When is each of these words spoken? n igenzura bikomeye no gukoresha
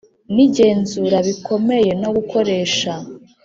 n 0.33 0.35
igenzura 0.45 1.17
bikomeye 1.27 1.91
no 2.01 2.09
gukoresha 2.15 2.91